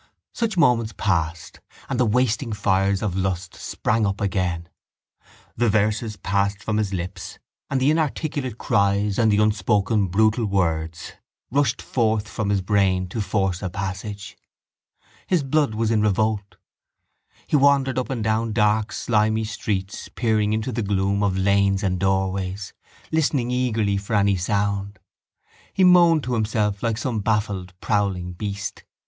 [0.33, 4.67] Such moments passed and the wasting fires of lust sprang up again.
[5.55, 7.37] The verses passed from his lips
[7.69, 11.13] and the inarticulate cries and the unspoken brutal words
[11.51, 14.35] rushed forth from his brain to force a passage.
[15.27, 16.55] His blood was in revolt.
[17.45, 21.83] He wandered up and down the dark slimy streets peering into the gloom of lanes
[21.83, 22.73] and doorways,
[23.11, 24.97] listening eagerly for any sound.
[25.71, 28.83] He moaned to himself like some baffled prowling beast.